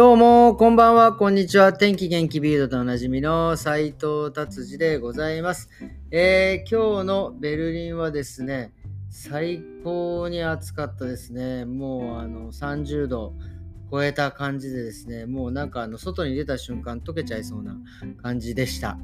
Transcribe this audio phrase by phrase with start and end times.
[0.00, 1.74] どうも、こんばんは、こんにちは。
[1.74, 5.68] 天気元気ビードとおなじみの斉藤達治でございます、
[6.10, 8.72] えー、今日のベルリンはですね、
[9.10, 11.66] 最高に暑かったですね。
[11.66, 13.34] もうあの30度
[13.92, 17.76] 超えた感じでですね、もうなんかあの外に出た瞬間溶けちゃいそうな
[18.22, 18.96] 感じでした。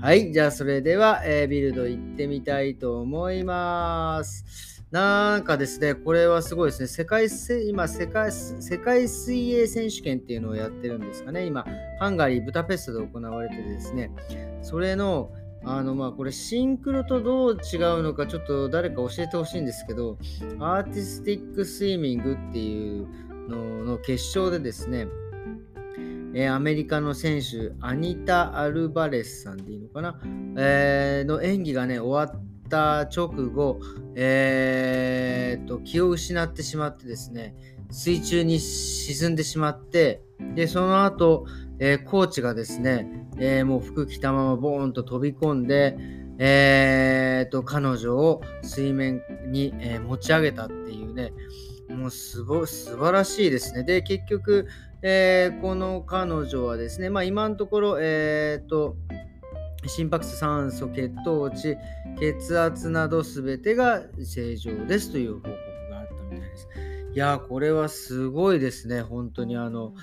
[0.00, 4.73] はい、じゃあそれでは、えー、ビルド行ってみたいと思います。
[4.94, 6.86] なんかですね、これはすごいですね。
[6.86, 7.26] 世界
[7.66, 11.46] 今世界、世界水泳選手権っていうのをやってるんですかね。
[11.46, 11.66] 今、
[11.98, 14.12] ハンガリー、ブダペストで行われてですね、
[14.62, 15.32] それの、
[15.64, 20.16] あの、まあ、これ、シンクロとどう違うのか、ちょっと誰か教えてほしいんですけど、
[20.60, 23.08] アーティスティックスイミングっていう
[23.48, 25.08] のの決勝でですね、
[26.34, 30.20] えー、アメリカの選手、アニタ・アルバレスさんでいいのかな、
[30.56, 33.78] えー、の演技がね、終わって、った直後、
[34.16, 37.54] えー、と気を失ってしまってですね、
[37.90, 40.22] 水中に沈んでしまって、
[40.56, 41.46] で、その後、
[41.78, 45.96] えー、コーチがですね、えー、もう服着たままボーンと飛び込んで、
[46.38, 51.32] えー、と彼女を水面に、え、持ち上げたっていうね、
[51.90, 53.84] もうすご素晴らしいですね。
[53.84, 54.66] で、結局、
[55.02, 58.96] え、この彼女はですね、まあ今のところ、えっ、と、
[59.88, 61.76] 心拍数、酸素、血糖値、
[62.18, 65.50] 血圧など全てが正常ですという報告
[65.90, 66.68] があったみたいです。
[67.14, 69.94] いやこれはすごいですね、本当にあの、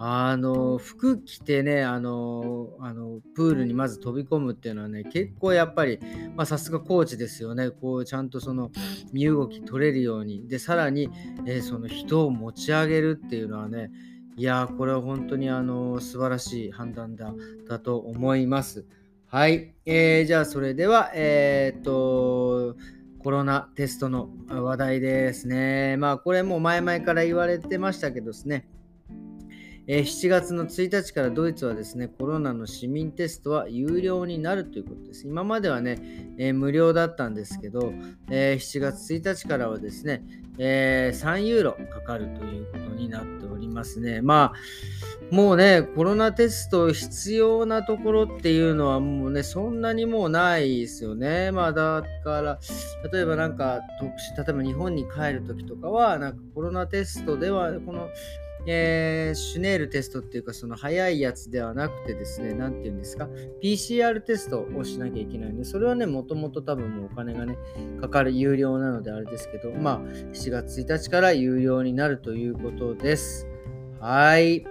[0.00, 5.98] あの服着てねあのあのプールにまず飛び込むっていうのはね結構やっぱり
[6.44, 8.70] さすがコーチですよねこうちゃんとその
[9.12, 11.10] 身動き取れるようにでさらに、
[11.46, 13.90] えー、その人を持ち上げるっていうのはね
[14.36, 17.34] いやこれは本当にあの素晴らしい判断だ
[17.68, 18.86] だと思います。
[19.30, 19.74] はい。
[19.84, 22.76] えー、じゃあ、それでは、えー、っと、
[23.18, 25.98] コロナテストの話題ですね。
[25.98, 28.66] まあ、これも前々から言われてましたけどですね。
[29.90, 35.26] えー、7月の1日からドイツはですね、コロナの市民テストは有料になるということです。
[35.26, 37.94] 今まではね、えー、無料だったんですけど、
[38.30, 40.22] えー、7月1日からはですね、
[40.58, 44.20] え3ユーロかかるということになっておりますね。
[44.20, 51.50] まあ、もうね、コロナテスト必要なところっていうのはもうね、そんなにもうないですよね。
[51.52, 52.58] まあだから、
[53.12, 58.08] 例えばなんか特殊、例えば日本に帰るときとかは、なんかコロナテストでは、この、
[58.66, 63.28] えー、シュネールテストっていうか、その早いやつではなくてですね、なんて言うんですか、
[63.62, 67.56] PCR テストをしなきゃいけないんで、それはね、もともと多分もうお金がね、
[68.00, 70.00] かかる有料なのであれですけど、まあ、
[70.32, 73.46] 7月1日から有料になるということです。
[74.00, 74.64] はい。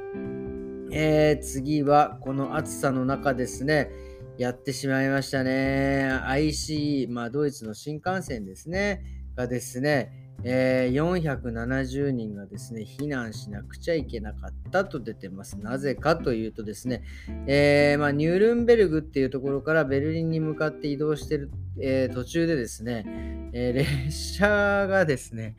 [0.91, 3.91] えー、次はこの暑さの中ですね、
[4.37, 6.09] やってしまいましたね。
[6.27, 9.03] ICE、まあ、ドイツの新幹線ですね、
[9.35, 15.57] がですね、えー、470人がですね、避難しなくちゃいけなかったと出てます。
[15.57, 17.03] なぜかというとですね、
[17.47, 23.05] えー、まあ、ニュールンベルグっていうところからベルリンに向かって移動してる、えー、途中でですね、
[23.53, 25.55] え列車がですね、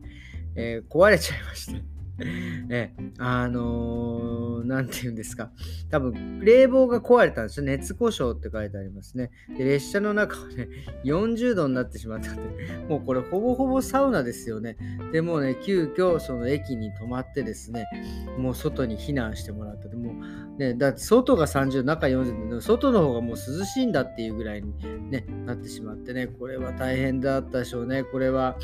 [0.56, 1.97] え壊れちゃいました、
[2.68, 5.50] ね、あのー、て言うんですか。
[5.90, 7.66] 多分、冷房が壊れたんですよ。
[7.66, 9.30] 熱故障って書いてありますね。
[9.56, 10.68] で、列車の中はね、
[11.04, 12.42] 40度になってしまったんで、
[12.88, 14.76] もうこれほぼほぼサウナですよね。
[15.12, 17.86] でもうね、急遽その駅に泊まってですね、
[18.36, 19.88] もう外に避難してもらった。
[19.88, 20.12] でも
[20.58, 24.74] ね、だって外が30度、中40度、外の方がもう涼しいんだっていうぐらいに、
[25.10, 28.02] ね、なってしまってね、これは大変だったでしょうね。
[28.02, 28.56] これは、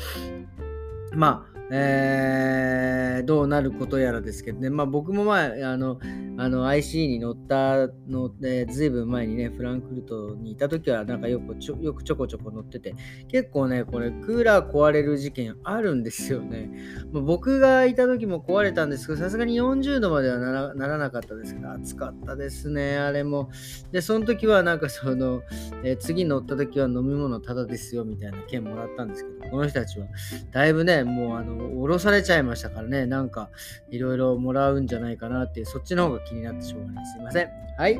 [1.13, 5.99] まあ、えー、どうなることやらですけどね、まあ、僕も前あの
[6.37, 12.93] あの IC に乗ったので、ずいぶん前にね、フランクフルトにいた時は、なんかよくちょよくちょこちょこ乗ってて、
[13.29, 16.69] 結構ね、これ、クーラー壊れる事件あるんですよね。
[17.13, 23.49] まあ、僕がいた時も壊れたんですけど、さすがに40度まではならなかったですけど、暑かったですね、あれも。
[23.93, 25.41] で、その時は、なんかその、
[25.83, 30.07] えー、次乗った時は飲み物タダですよみたいな券もらったんですけど、この人たちは、
[30.51, 33.49] だいぶね、もうあの、降ろされちゃいましたからね、なんか
[33.89, 37.05] いろいろもらうんじゃないかなっていう、そっちの方が気になってしょうがない。
[37.05, 37.49] すいません。
[37.77, 37.99] はい。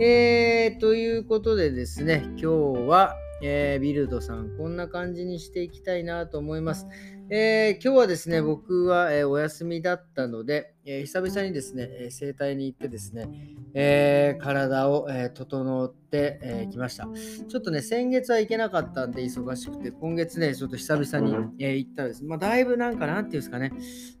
[0.00, 2.46] えー、ということでですね、今日
[2.88, 6.86] は、えー、ビルドさん、こんな感じにしていきたいなと思います。
[7.28, 13.28] えー、今日はですね、僕は、えー、お休みだったので、え久々にですね、え整体に行ってですね、
[13.74, 16.38] え体を、え整って
[16.70, 17.08] き、えました。
[17.48, 22.22] ちょっとね、先月は行けなかったんで忙しくて、今月ね、ちょっと久々に、え行ったらです。
[22.22, 23.72] ね、まあ、だいぶなんか、なんていうんですかね、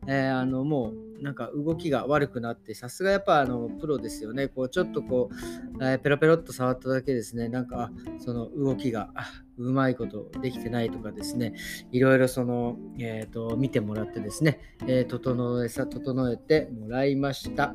[0.08, 4.48] えあの、もう、なんか動きが悪くなって、さすがやっぱあのプロですよね。
[4.48, 9.10] こうちょっとこう、えー、ペロペロっと触っただけですね、なんかその動きが
[9.58, 11.54] うまいことできてないとかですね、
[11.92, 17.74] いろいろその、えーと、見てもらってですね、えー、整えさ、整えてもらいました。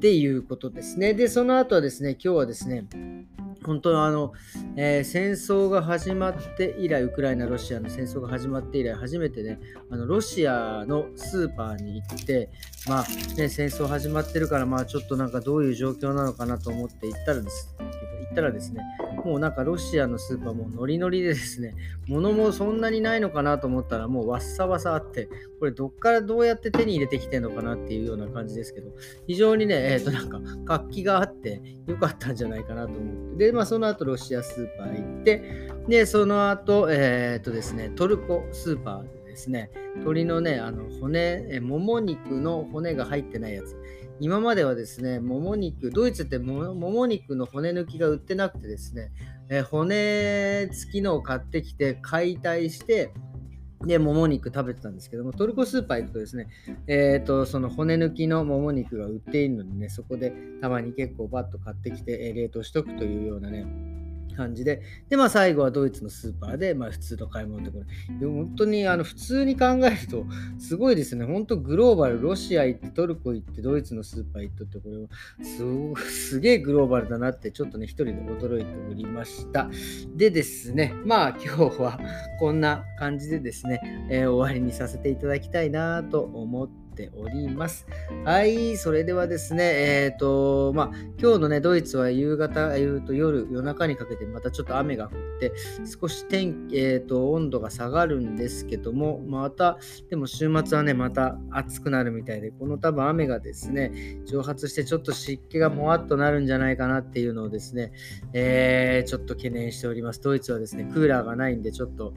[0.00, 1.12] っていうことですね。
[1.12, 2.86] で、その後はですね、今日はですね、
[3.64, 4.32] 本当あの、
[4.76, 9.58] えー、戦争が始まって以来、ウクライナ、ロシアの戦争が始まって以来、初めてね、
[9.90, 12.48] あのロシアのスーパーに行って、
[12.88, 13.06] まあ
[13.36, 17.76] ね、戦争始まってるから、まあちょっとなんかどういう状況なのかなと思って行ったらです
[18.30, 18.82] ったらですね、
[19.24, 21.74] もうなんかロシアのスーパーもノリノリでですね、
[22.08, 25.28] 物もそんなにないのかなと思ったらもうわっさわさあって、
[25.58, 28.90] これどっからどうやって手に入れてきてんのかなっていうような感じですけど、
[29.26, 35.42] 非常にね、えっ、ー、となんか活気があってよかったんじゃないかなと思って、で、まあその後ロシアスーパー行って、
[35.88, 43.76] で、その後、えっ、ー、とですね、トルコスーパーでですね、鶏のね、あの骨、もも肉の骨が入ってないやつ。
[44.20, 49.10] 今まではですね、もも肉、ドイツってもも肉の骨抜きが売ってなくてですね、
[49.48, 53.12] え骨付きのを買ってきて解体して、
[53.86, 56.48] で、もも肉食べてたんですけども、トルコスーパー行くとですね、
[56.86, 63.64] えっ、ー、と、その骨抜きのもも肉が売っているのでね、そこでたまに結構バッと買ってきて、え冷凍しとくというようなね、
[64.40, 67.80] 感じで、で、まあ最後はドイツのスーパーで、まあ普通の買い物とこ
[68.20, 68.30] ろ。
[68.30, 70.24] 本当にあの普通に考えると、
[70.58, 71.26] すごいですね。
[71.26, 79.68] 本当グローバル、ロシア行って、トルコ行って、ドイツのスーパー行ったって、これはすすげえグローバルだなって、ちょっとね、一人で驚いておりました。
[80.16, 82.00] でですね、まあ今日は
[82.38, 87.86] こんな感じでですね、えー、終わりにさせていただきたいなと思ってております。
[88.24, 95.10] はい、それではですね、えっ、ー、と、まあ、今日のね、ドイツは夕方、言うと夜、夜中にかけてまたちょっと雨が降っ
[95.40, 95.52] て、
[96.00, 99.78] 少し天気、えっ、ー、と、温度が下がるんですけども、また、
[100.10, 103.92] でも週末はね、また暑くなるみたいで、この多分雨がですね、
[104.26, 107.92] 蒸発してちょっと湿気がもわっとなるんじゃないかなっていうのをですね、
[108.32, 110.20] えー、ちょっと懸念しております。
[110.20, 112.12] ドイツはですね、クーラーがないんで、ちょっと、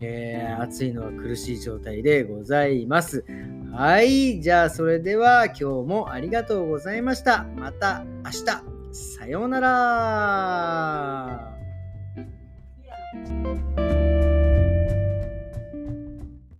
[0.00, 3.24] えー、暑いのは苦しい状態でございます。
[3.72, 4.40] はいい。
[4.40, 7.44] じゃあ、それでは今日もありがとうございました。
[7.56, 8.72] また明日。
[8.92, 11.51] さようなら。